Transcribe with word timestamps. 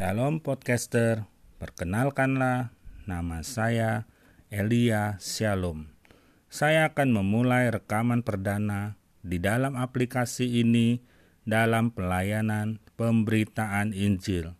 Shalom 0.00 0.40
podcaster, 0.40 1.28
perkenalkanlah 1.60 2.72
nama 3.04 3.44
saya 3.44 4.08
Elia 4.48 5.20
Shalom. 5.20 5.92
Saya 6.48 6.88
akan 6.88 7.20
memulai 7.20 7.68
rekaman 7.68 8.24
perdana 8.24 8.96
di 9.20 9.36
dalam 9.36 9.76
aplikasi 9.76 10.64
ini 10.64 11.04
dalam 11.44 11.92
pelayanan 11.92 12.80
pemberitaan 12.96 13.92
Injil, 13.92 14.56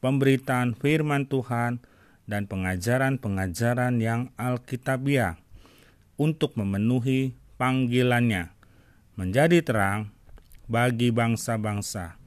pemberitaan 0.00 0.72
firman 0.72 1.28
Tuhan, 1.28 1.84
dan 2.24 2.48
pengajaran-pengajaran 2.48 4.00
yang 4.00 4.32
alkitabiah 4.40 5.36
untuk 6.16 6.56
memenuhi 6.56 7.36
panggilannya, 7.60 8.56
menjadi 9.12 9.60
terang 9.60 10.08
bagi 10.72 11.12
bangsa-bangsa 11.12 12.19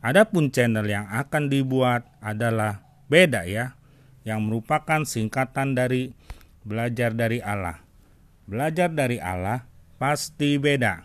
Adapun 0.00 0.48
channel 0.48 0.88
yang 0.88 1.04
akan 1.12 1.52
dibuat 1.52 2.08
adalah 2.24 2.80
beda 3.12 3.44
ya, 3.44 3.76
yang 4.24 4.48
merupakan 4.48 5.04
singkatan 5.04 5.76
dari 5.76 6.16
belajar 6.64 7.12
dari 7.12 7.44
Allah. 7.44 7.84
Belajar 8.48 8.88
dari 8.88 9.20
Allah 9.20 9.68
pasti 10.00 10.56
beda. 10.56 11.04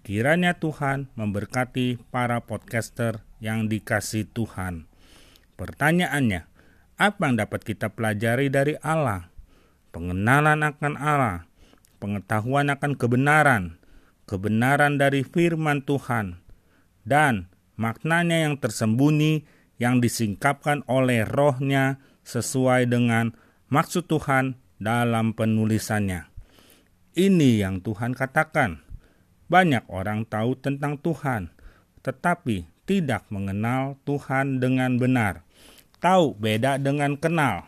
Kiranya 0.00 0.56
Tuhan 0.56 1.12
memberkati 1.12 2.00
para 2.08 2.40
podcaster 2.40 3.20
yang 3.44 3.68
dikasih 3.68 4.24
Tuhan. 4.32 4.88
Pertanyaannya, 5.60 6.48
apa 6.96 7.20
yang 7.28 7.36
dapat 7.36 7.60
kita 7.60 7.92
pelajari 7.92 8.48
dari 8.48 8.80
Allah? 8.80 9.28
Pengenalan 9.92 10.64
akan 10.64 10.94
Allah, 10.96 11.44
pengetahuan 12.00 12.72
akan 12.72 12.96
kebenaran, 12.96 13.76
kebenaran 14.24 14.96
dari 14.96 15.20
firman 15.20 15.84
Tuhan, 15.84 16.40
dan 17.04 17.49
maknanya 17.80 18.44
yang 18.44 18.60
tersembunyi 18.60 19.48
yang 19.80 20.04
disingkapkan 20.04 20.84
oleh 20.84 21.24
rohnya 21.24 22.04
sesuai 22.28 22.92
dengan 22.92 23.32
maksud 23.72 24.04
Tuhan 24.04 24.60
dalam 24.76 25.32
penulisannya. 25.32 26.28
Ini 27.16 27.64
yang 27.64 27.80
Tuhan 27.80 28.12
katakan. 28.12 28.84
Banyak 29.50 29.90
orang 29.90 30.30
tahu 30.30 30.54
tentang 30.62 30.94
Tuhan, 30.94 31.50
tetapi 32.06 32.70
tidak 32.86 33.26
mengenal 33.34 33.98
Tuhan 34.06 34.62
dengan 34.62 34.94
benar. 34.94 35.42
Tahu 35.98 36.38
beda 36.38 36.78
dengan 36.78 37.18
kenal. 37.18 37.66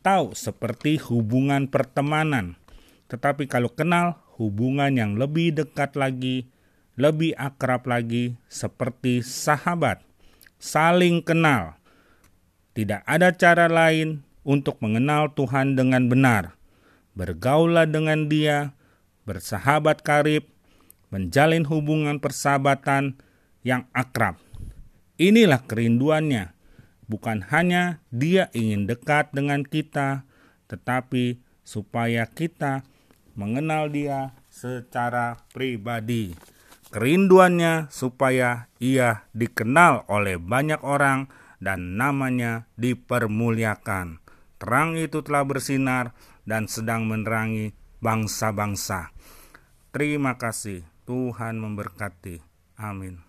Tahu 0.00 0.32
seperti 0.32 0.96
hubungan 0.96 1.68
pertemanan. 1.68 2.56
Tetapi 3.12 3.52
kalau 3.52 3.68
kenal, 3.68 4.16
hubungan 4.40 4.96
yang 4.96 5.20
lebih 5.20 5.52
dekat 5.52 5.92
lagi 5.92 6.48
lebih 6.98 7.36
akrab 7.38 7.86
lagi 7.86 8.38
seperti 8.50 9.22
sahabat, 9.22 10.02
saling 10.58 11.22
kenal. 11.22 11.78
Tidak 12.74 13.02
ada 13.04 13.34
cara 13.34 13.66
lain 13.66 14.22
untuk 14.46 14.78
mengenal 14.80 15.34
Tuhan 15.34 15.74
dengan 15.74 16.06
benar. 16.06 16.56
Bergaulah 17.18 17.84
dengan 17.84 18.30
Dia, 18.30 18.72
bersahabat 19.26 20.00
karib, 20.06 20.46
menjalin 21.10 21.66
hubungan 21.66 22.22
persahabatan 22.22 23.18
yang 23.66 23.84
akrab. 23.92 24.38
Inilah 25.20 25.60
kerinduannya, 25.66 26.54
bukan 27.10 27.44
hanya 27.52 28.00
Dia 28.08 28.48
ingin 28.56 28.88
dekat 28.88 29.34
dengan 29.36 29.66
kita, 29.66 30.24
tetapi 30.70 31.42
supaya 31.66 32.24
kita 32.24 32.86
mengenal 33.36 33.90
Dia 33.92 34.32
secara 34.48 35.42
pribadi. 35.52 36.32
Kerinduannya 36.90 37.86
supaya 37.86 38.66
ia 38.82 39.30
dikenal 39.30 40.10
oleh 40.10 40.42
banyak 40.42 40.82
orang 40.82 41.30
dan 41.62 41.94
namanya 41.94 42.66
dipermuliakan. 42.74 44.18
Terang 44.58 44.98
itu 44.98 45.22
telah 45.22 45.46
bersinar 45.46 46.18
dan 46.42 46.66
sedang 46.66 47.06
menerangi 47.06 47.78
bangsa-bangsa. 48.02 49.14
Terima 49.94 50.34
kasih, 50.34 50.82
Tuhan 51.06 51.62
memberkati. 51.62 52.42
Amin. 52.74 53.22